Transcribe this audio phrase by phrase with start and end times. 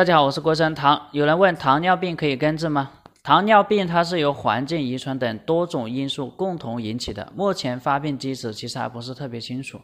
[0.00, 1.08] 大家好，我是郭生糖。
[1.12, 2.90] 有人问糖尿病可以根治吗？
[3.22, 9.78] 糖尿病它是由环境、遗传等多种因素共同引起的，目前发病机制其实还不是特别清楚，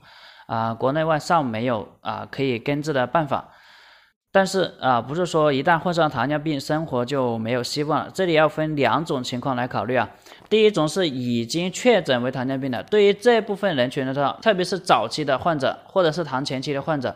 [0.46, 3.50] 啊，国内外尚没有啊可以根治的办法。
[4.32, 8.10] 但是啊，不是说一旦患上糖尿病，生活就没有希望了。
[8.14, 10.08] 这里要分两种情况来考虑啊。
[10.48, 17.14] 第一种是已经确诊为糖尿病的，对于这部分人群的话，特别是早期的患者或者是糖前期的患者，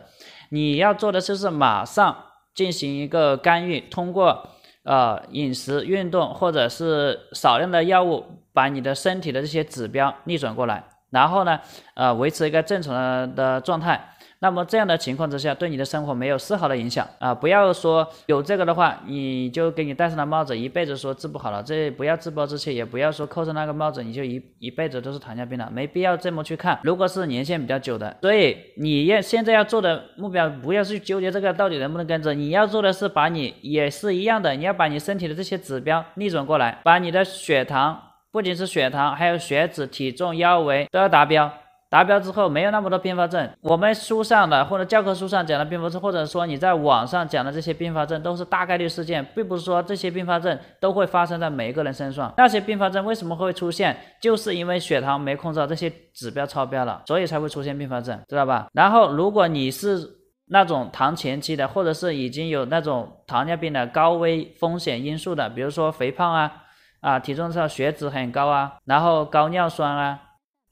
[0.51, 2.15] 你要做的就是马上
[2.53, 4.47] 进行一个干预，通过。
[4.83, 11.59] 呃，饮食、运动或者是少量的药物，把你的身体的这些指标逆转过来，然后呢，
[11.93, 14.07] 呃，维持一个正常的的状态。
[14.43, 17.31] 那么这样的情况之下，对你的生活没有丝毫的影响啊！
[17.31, 26.79] 不要说有这个的话，你就给你戴上了帽子，一辈子说治不好了，这不要自暴自弃，也不要说扣上那个帽子，你就一一辈子都是糖尿病了，没必要这么去看。
[26.81, 41.51] 如果是年限比较久的，所以你要现在要做的目标，不要去纠结这个到底能不能根治，你要做的是把你也是一样的，你要把你身体的这些指标逆转过来，把你的血糖，不仅是血糖，还有血脂、体重、腰围都要达标。
[41.89, 52.33] 达标之后没有那么多并发症，我们书上的或者教科书上讲的并发症，或者说你在网上讲的这些并发症都是大概率事件，并不是说这些并发症都会发生在每一个人身上。
[52.37, 53.97] 那些并发症为什么会出现？
[54.21, 58.67] 就是因为血糖没控制好，这些指标超标了，所以才会出现并发症，知道吧？
[58.71, 59.99] 然后如果你是
[60.47, 66.53] 那种糖前期的，或者是已经有那种糖尿病的高危风险因素的，比如说肥胖啊，
[67.01, 70.21] 啊体重上血脂很高啊，然后高尿酸啊。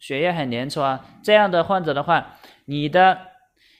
[0.02, 2.26] 血液很粘稠啊，这样的患者的话，
[2.64, 3.18] 你的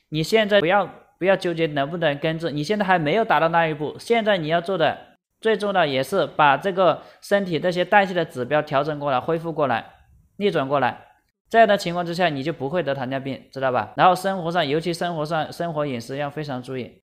[0.10, 0.86] 你现在不要
[1.18, 4.98] 不要纠结能不能根治，你现在还没有达到那一步，现在你要做的
[5.40, 9.94] 最重要也是把这个身体这些代谢的指标调整过来，恢复过来，
[10.36, 11.06] 逆转过来，
[11.50, 13.94] 这样的情况之下，你就不会得糖尿病，知道吧？
[13.96, 17.02] 然后生活上，尤其生活上生活饮食要非常注意。